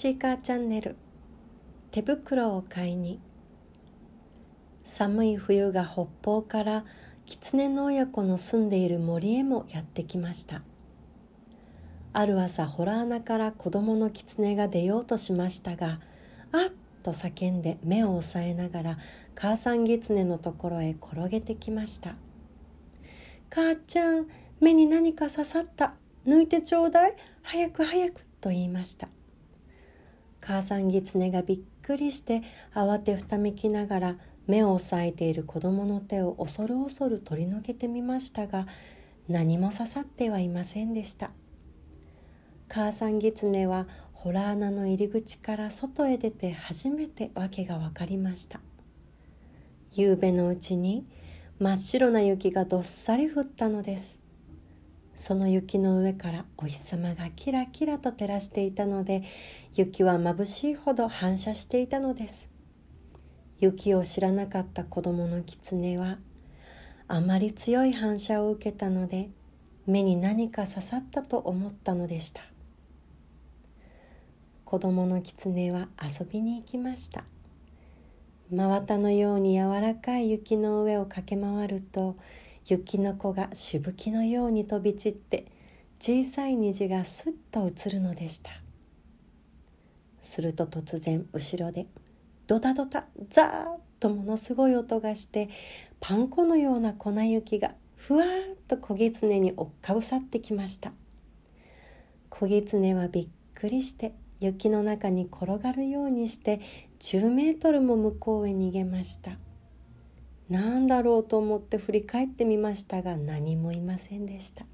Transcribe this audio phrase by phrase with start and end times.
[0.00, 0.96] チーカーチャンネル。
[1.90, 3.20] 手袋を買いに。
[4.82, 6.86] 寒い冬が北方から
[7.26, 10.62] 狐の親子の住んでいる森へもやってきました。
[12.14, 16.00] ある朝ホラー穴から子供の狐が出ようとしましたが
[16.50, 16.72] あっ
[17.02, 18.98] と叫んで目を押さえながら
[19.34, 22.14] 母さん狐のところへ転げてきました。
[23.50, 24.28] 母ちゃん
[24.62, 25.94] 目に何か刺さった。
[26.26, 27.14] 抜いてちょうだい。
[27.42, 29.10] 早く早くと言いました。
[30.40, 32.42] 母さん狐がびっくりして
[32.74, 38.66] 慌てふためきながら目を押さえている子供の手を恐る恐る取り除けてみましたが
[39.28, 41.30] 何も刺さってはいませんでした。
[42.68, 48.60] 母さん狐はホラー穴の入り口から外へ出て初めて訳が分かりました。
[49.92, 51.06] 夕べのうちに
[51.58, 54.20] 真っ白な雪がどっさり降ったのです。
[55.20, 59.22] その雪の上からお日様がキラキラと照らしていたので
[59.74, 62.48] 雪は眩しいほど反射していたのです。
[63.58, 66.16] 雪を知らなかった子供の狐は
[67.06, 69.28] あまり強い反射を受けたので
[69.86, 72.40] 目に何か刺さったと思ったのでした。
[74.64, 77.24] 子供の狐は遊びに行きました。
[78.50, 82.16] 真綿のように柔らかい雪の上を駆け回ると
[82.66, 85.46] 雪の子がしぶきのように飛び散って
[85.98, 88.50] 小さい虹がすっと映るのでした。
[90.20, 91.86] すると突然後ろで
[92.46, 93.64] ドタドタザーッ
[93.98, 95.48] とものすごい音がして
[96.00, 100.92] パン粉のような粉雪がふわーっと小狐に追っかぶさってきました。
[102.28, 106.60] 小狐はびっくりして雪の中に転がるようにして
[107.00, 109.32] 10メートルも向こうへ逃げました。
[110.50, 114.66] 何だろうと思って振り返ってみましたが何もいませんでした。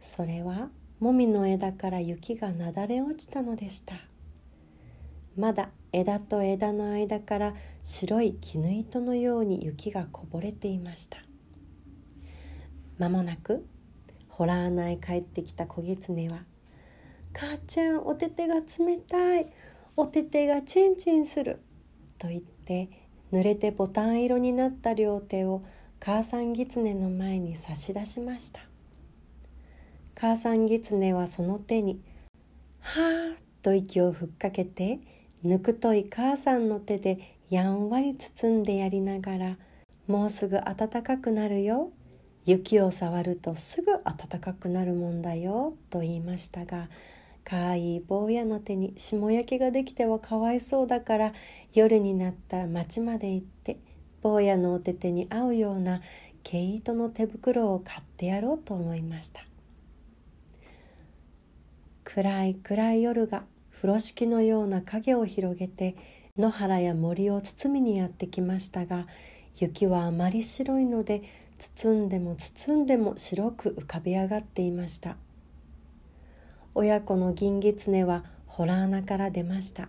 [0.00, 3.94] それはもみの枝から雪がなだれ落ちたのでした。
[5.36, 11.18] まだ枝と枝の間から白い絹糸のように雪がこぼれていました。
[12.98, 13.64] 間もなく
[14.28, 16.44] ホラー穴へ帰ってきた小狐は
[17.32, 19.46] 「母ちゃんお手手が冷たい。
[19.96, 21.60] お手手がチンチンする」
[22.18, 22.88] と言って
[23.34, 25.64] 濡れてボタン色になった両手を
[25.98, 28.60] 母さん狐の前に差し出しました。
[30.14, 32.00] 母さん狐はその手に
[32.78, 35.00] 「はー」と息をふっかけて
[35.42, 39.58] ぬくとい母さんの手でやんわり包んでやりながら
[40.06, 41.90] 「もうすぐ暖かくなるよ。
[42.46, 46.88] 雪を触るとすぐ暖かくなるもんだよ」と言いましたが
[47.44, 51.32] かわいい坊やの手に霜焼けができてはかわいそうだから
[51.72, 53.78] 夜になったら町まで行って
[54.22, 56.00] 坊やのお手手に合うような
[56.42, 59.42] 毛糸の手袋を買ってやろうと思いました。
[62.04, 65.96] 暗い暗い夜が風呂敷のような影を広げて
[66.38, 69.06] 野原や森を包みにやってきましたが
[69.56, 71.22] 雪はあまり白いので
[71.58, 75.16] 包んでも包んでも白く浮かび上がっていました。
[76.76, 79.88] 親子の銀狐はホラー穴から出ました。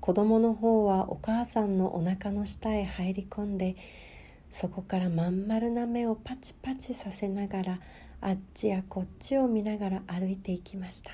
[0.00, 3.76] 子供の方はお母さんのお腹の下へ入り込んで
[4.50, 7.80] そこからまん丸な目をパチパチさせながら
[8.20, 11.12] あっちやこっちを見ながら歩いていきました。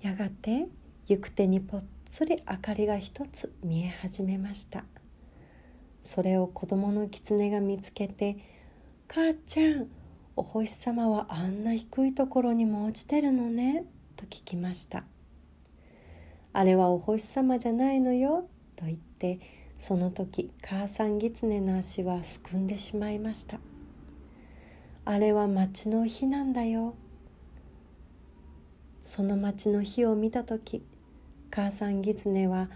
[0.00, 0.66] やがて
[1.06, 4.84] 行く手にぽっつり明かりが一つ見え始めました。
[6.00, 8.38] それを子供の狐が見つけて
[9.08, 9.88] 「母ちゃん
[10.36, 13.84] お星様はあんな低いところにも落ちてるのね」
[14.16, 15.04] と聞きました
[16.52, 19.38] あれはお星様じゃないのよ」と言って
[19.78, 23.58] その時母さん狐の足はすくんでしまいました
[25.04, 26.94] あれは町の火なんだよ
[29.02, 30.82] その町の火を見た時
[31.50, 32.70] 母さん狐は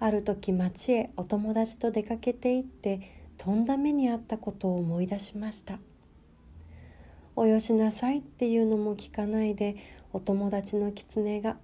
[0.00, 3.00] ある時町へお友達と出かけて行って
[3.36, 5.78] とんだ目にあったことを思い出しました。
[7.36, 9.76] およしなさいっていうのも聞かないで
[10.12, 11.56] お友達の狐が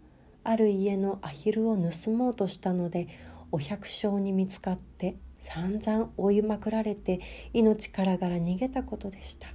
[0.43, 3.06] ある家のアヒルを盗もうとしたので
[3.52, 7.20] お百姓に見つかって散々追いまくられて
[7.52, 9.49] 命からがら逃げたことでした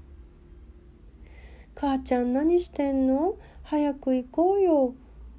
[1.75, 3.35] 「母ちゃん何してんの？
[3.63, 4.93] 早く行こうよ」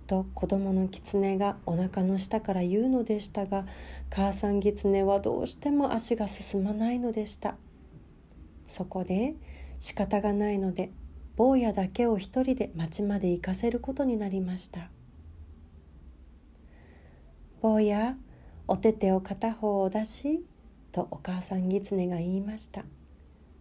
[0.07, 3.67] と子供の狐がお腹の下から言うのでしたが
[4.11, 7.57] 母さん狐はどうしても足が進まないのでした。
[8.67, 9.35] そこで
[9.79, 10.91] 仕方がないので
[11.37, 14.91] 坊やだけを一人で町まで行かせることになりました。
[17.61, 18.17] 坊や
[18.69, 20.45] お手手を片方を出し」
[20.93, 22.85] とお母さん狐が言いました。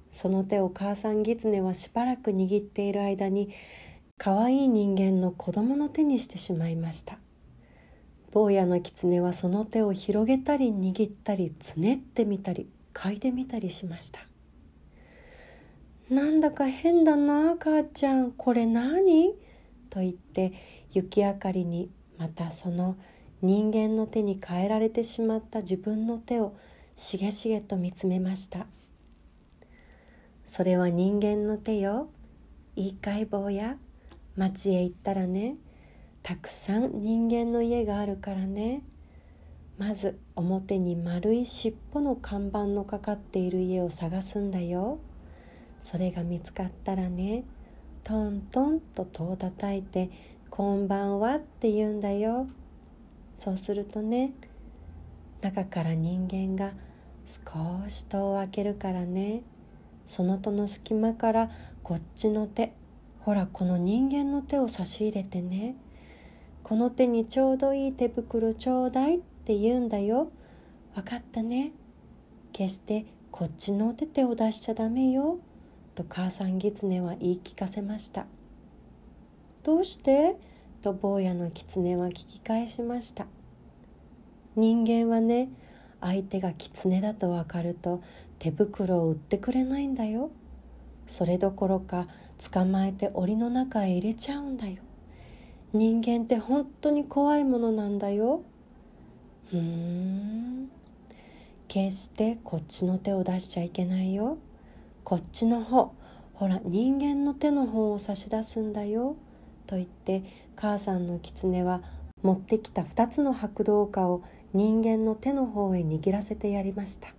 [0.10, 3.50] その手を母さん狐はしばらく握っている間に
[4.18, 7.20] かわいい人間の子供の手にしてしまいました。
[8.32, 14.22] 坊やの狐はその手を広げたり握ったりつねってみたり嗅いでみたりしました。
[16.10, 18.32] なんだか変だな母ちゃん。
[18.32, 19.34] これ何？
[19.90, 20.54] と言って
[20.92, 22.96] 雪明かりにまたその
[23.42, 26.56] 人間の手に変えられてしまった自分の手を
[26.96, 28.68] しげしげと見つめました。
[30.46, 32.10] それは人間の手よ。
[32.76, 33.78] いいかい坊や。
[34.36, 35.56] 町へ行ったらね。
[36.22, 38.84] たくさん人間の家があるからね。
[39.78, 45.00] まず表に丸い尻尾の看板のかかっている家を探すんだよ。
[45.86, 47.44] それが見つかったらね
[48.04, 50.10] トントンと戸を叩いて
[50.50, 52.48] 「こんばんは」って言うんだよ
[53.36, 54.32] そうするとね
[55.42, 56.74] 中から人間が
[57.24, 59.44] 少し戸を開けるからね
[60.08, 61.52] その戸の隙間から
[61.84, 62.74] こっちの手
[63.20, 65.76] ほらこの人間の手を差し入れてね
[66.64, 70.32] この手にちょうどいい手袋ちょうだいって言うんだよ。
[70.96, 71.74] わかったね。
[72.54, 75.38] 決してこっちのお手手を出しちゃダメよ。
[75.96, 78.26] と母さん狐は言い聞かせました。
[79.64, 80.36] どうして？
[80.82, 83.26] と坊やの狐は聞き返しました。
[84.58, 85.50] 人間はね、
[86.02, 88.04] 相手が狐だとわかると
[88.40, 90.32] 手袋を売ってくれないんだよ。
[91.08, 92.08] それどころか
[92.52, 94.84] 捕まえて檻の中へ入れちゃうんだよ。
[95.74, 98.44] 人間って本当に怖いものなんだよ。
[99.50, 100.70] ふーん
[101.70, 104.38] 決してこっちの手を出しちゃいけないよ。
[105.06, 105.94] こっちの方。
[106.34, 109.16] ほら人間の手の方を差し出すんだよ。
[109.68, 110.24] と言って
[110.56, 111.84] 母さんの狐は
[112.24, 114.24] 持ってきた2つの白銅貨を
[114.54, 117.10] 人間の手の方へ握らせてやりました。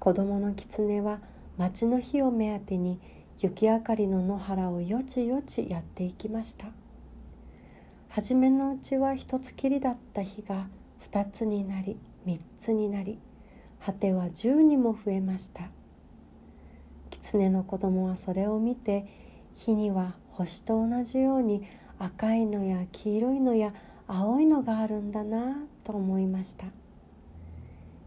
[0.00, 1.20] 子供の狐は
[1.56, 2.98] 町の火を目当てに
[3.38, 6.66] 雪明かりの野原をよちよちやっていきました。
[8.08, 10.66] 初めのうちは一つきりだった日が
[10.98, 11.96] 二つになり
[12.26, 13.20] 三つになり
[13.86, 15.70] 果ては十にも増えました。
[17.10, 19.06] 狐の子供はそれを見て
[19.54, 21.66] 火には星と同じように
[21.98, 23.72] 赤いのや黄色いのや
[24.06, 26.66] 青いのがあるんだなと思いました。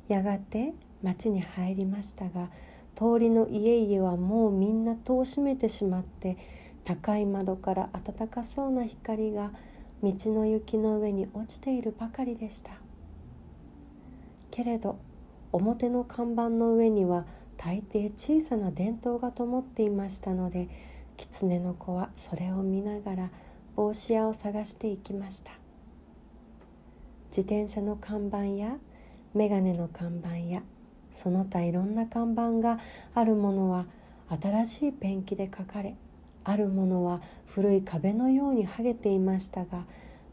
[0.08, 2.50] やがて町に入りましたが
[2.96, 6.38] 通りの家々はもうみんな戸を閉めてしまって
[6.84, 9.52] 高い窓から暖かそうな光が
[10.04, 12.72] 道の雪の上に落ちているばかりでした。
[14.50, 15.00] けれど
[15.52, 17.26] 表の看板の上には
[17.64, 20.68] 大抵小さな電灯が灯っていましたので
[21.16, 23.30] 狐の子はそれを見ながら
[23.76, 25.52] 帽子屋を探していきました。
[27.28, 28.78] 自転車の看板や
[29.34, 30.64] 眼鏡の看板や
[31.12, 32.80] その他いろんな看板が
[33.14, 33.86] あるものは
[34.30, 35.96] 新しいペンキで書かれ
[36.44, 39.86] あるものは古い壁のように剥げていましたが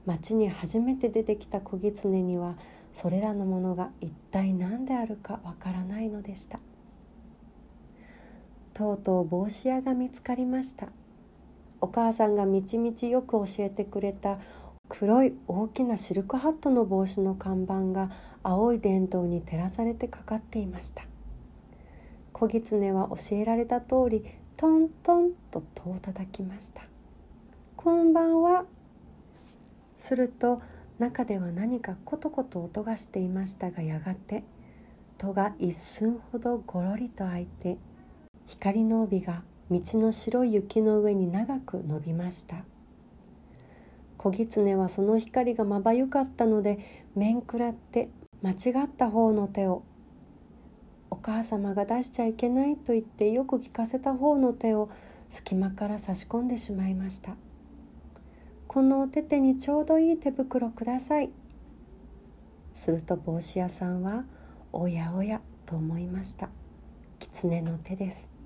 [0.07, 2.57] 町に初めて出てきた小狐には
[2.91, 6.59] それらのものが一体何であるかわからないのでした。
[8.79, 10.87] とうとう帽子屋が見つかりました。
[11.81, 14.39] お母さんがみちみちよく教えてくれた
[14.89, 18.09] 黒い大きなシルクハットの帽子の看板が
[18.45, 21.03] 青い電灯に照らされてかかっていました。
[22.33, 24.25] 小狐は教えられた通り
[24.57, 26.83] トントンと戸を叩きました。
[27.75, 28.65] こんばんは。
[29.97, 30.63] すると
[31.01, 34.45] 中では何かコトコト音がしていましたがやがて
[35.17, 37.77] 戸が一寸ほどごろりと開いて
[38.49, 42.65] 光の帯が道の白い雪の上に長く伸びました。
[44.17, 46.79] 小狐はその光がまばゆかったので
[47.15, 48.09] 面食らって
[48.43, 49.83] 間違った方の手を。
[51.11, 54.89] お母様が出しちゃいけないと言ってよく聞かせた方の手を
[55.29, 57.37] 隙間から差し込んでしまいました。
[58.67, 61.31] このお手手にちょうどいい手袋ください。
[62.73, 64.25] すると帽子屋さんは
[64.73, 66.49] おやおやと思いました。
[67.19, 68.38] 狐の手です。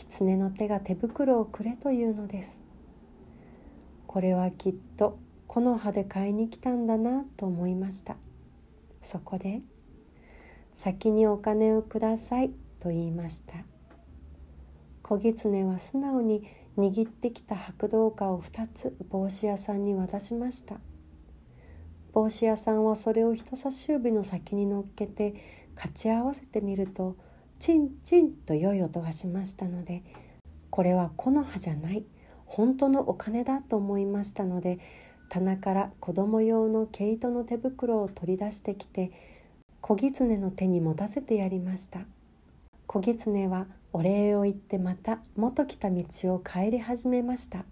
[0.00, 2.62] 狐の手が手袋をくれというのです。
[4.06, 8.16] これはきっと木の葉で買いに来たんだなと思いました。
[9.02, 9.60] そこで
[10.72, 13.56] 先にお金をください」と言いました。
[15.02, 16.44] 小狐は素直に
[16.78, 20.80] 握ってきた白銅貨を2つ帽子屋さんに渡しました。
[22.12, 25.34] 帽子屋さんはそれを人差し指の先に乗っけて
[25.74, 27.16] 勝ち合わせてみると
[27.60, 30.02] チンチンと良い音がしましたので
[30.70, 32.04] これは木の葉じゃない。
[32.46, 34.78] 本当のお金だと思いましたので
[35.28, 39.12] 棚から子供用の毛糸の手袋を取り出してきて
[39.80, 42.00] 小狐の手に持たせてやりました。
[42.86, 46.02] 小狐はお礼を言ってまた元来た道
[46.34, 47.66] を帰り始めました。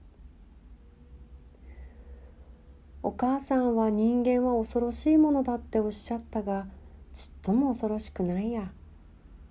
[3.02, 6.66] お母さんは人間は恐ろしいものだっておっしゃったが
[7.12, 8.71] ちっとも恐ろしくないや。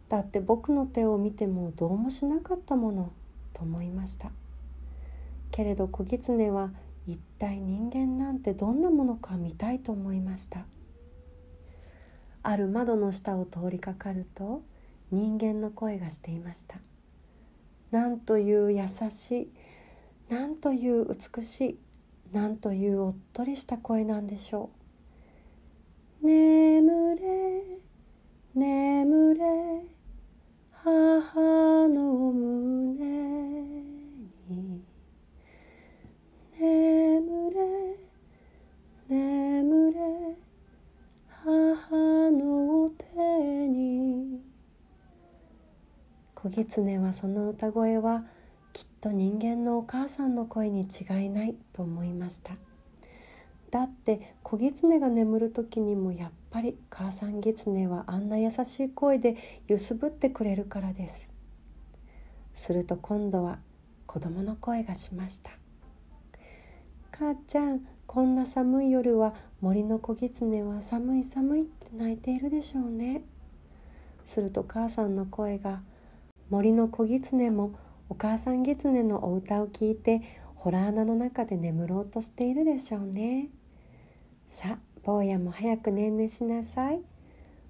[0.09, 3.11] だって僕の手を見てもどうもしなかったもの
[3.53, 4.31] と思いました。
[5.51, 6.71] けれど小狐は
[7.05, 10.65] 一体人間なんてどんなものか見たいと思いました。
[12.43, 14.61] ある窓の下を通りかかると
[15.11, 16.77] 人間の声がしていました。
[17.91, 19.51] なんという優しい
[20.29, 21.79] なんという美しい
[22.33, 24.69] なんというおっとりした声なんでしょ
[26.21, 26.25] う。
[26.25, 27.63] 眠れ
[28.53, 29.96] 眠れ。
[30.87, 33.03] 母の胸
[34.47, 34.81] に
[36.57, 37.59] 眠れ
[39.09, 39.99] 眠れ
[41.43, 44.39] 母の手に
[46.35, 48.23] 小狐はその歌声は
[48.71, 52.53] きっと人間のお母さんの声に違いないと思いました。
[53.71, 59.35] だって小狐が眠る時にもやっぱり母さん狐はあんな優しい声で
[59.67, 61.31] 揺すぶってくれるからです。
[62.55, 63.59] すると今度は
[64.07, 65.51] 子供の声がしました
[67.13, 73.21] 「母ちゃんこんな寒い夜は森の小狐は寒い寒いって泣いているでしょうね」
[74.25, 75.83] すると母さんの声が
[76.49, 77.73] 「森の小狐も
[78.09, 80.23] お母さん狐のお歌を聞いて
[80.55, 83.49] ホラー穴の中で眠ろうとしているでしょうね。
[84.47, 86.99] さあ坊やも早くねんねしなさい。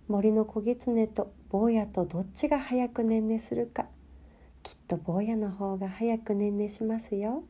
[0.08, 3.86] 森の小狐と坊やとどっちが早くねんねするか。
[4.64, 7.44] きっと坊やの方が早くねんねしますよ。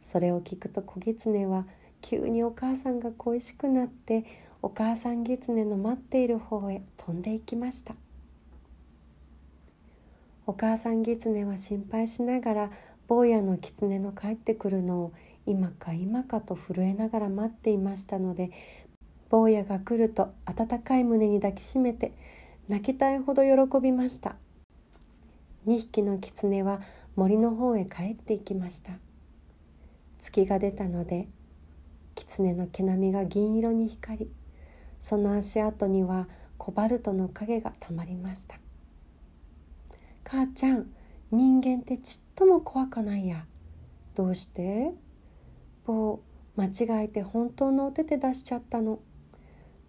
[0.00, 1.66] それを聞くと小狐は
[2.00, 4.24] 急にお母さんが恋しくなって
[4.62, 7.94] お母さん狐の待っている方へ飛んでいきました。
[10.46, 12.70] お母さん狐は心配しながら
[13.08, 15.12] 坊やの狐の帰ってくるのを
[15.46, 18.50] 今か今かと震えながら待っていましたので
[19.28, 22.12] 坊やが来ると温かい胸に抱きしめて
[22.68, 24.36] 泣きたいほど喜びました。
[25.66, 26.80] 2匹の狐は
[27.16, 28.92] 森の方へ帰っていきました。
[30.18, 31.28] 月が出たので
[32.14, 34.30] 狐の毛並みが銀色に光り
[34.98, 38.58] その足跡にはコバルトの影がたまりました。
[40.24, 40.86] 母ちゃん
[41.30, 43.44] 人間ってちっとも怖かないや。
[44.14, 44.92] どうして？
[45.86, 46.20] 棒
[46.56, 49.00] 間違えて本当のお手手出しちゃったの。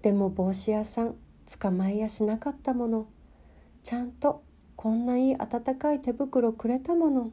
[0.01, 1.15] でも帽子屋さん
[1.59, 3.07] 捕まえやしなかったもの。
[3.83, 4.43] ちゃんと
[4.75, 7.31] こんないい温かい手袋くれたもの。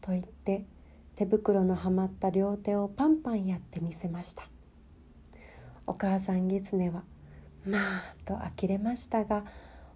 [0.00, 0.64] と言って
[1.14, 4.44] 手袋のはまった両手をパンパンやってみせました。
[5.86, 7.02] お母さん狐は
[7.66, 9.44] まあと呆れましたが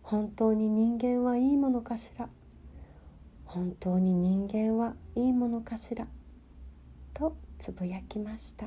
[0.02, 2.28] 本当に人間はいいものかしら。
[3.44, 6.06] 本当に人間はいいものかしら。
[7.14, 8.66] とつぶやきました。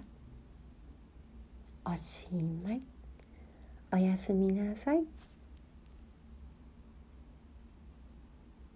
[1.86, 2.81] おしまい。
[3.91, 5.03] おやすみなさい。